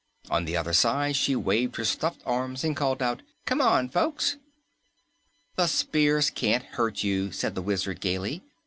[0.31, 4.37] On the other side, she waved her stuffed arms and called out, "Come on, folks.
[5.57, 8.41] The spears can't hurt you." said the Wizard gaily.